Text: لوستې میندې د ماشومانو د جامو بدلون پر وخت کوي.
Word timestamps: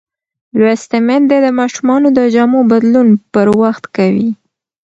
لوستې 0.57 0.99
میندې 1.07 1.37
د 1.41 1.47
ماشومانو 1.59 2.07
د 2.17 2.19
جامو 2.33 2.59
بدلون 2.71 3.07
پر 3.33 3.47
وخت 3.61 3.83
کوي. 3.95 4.29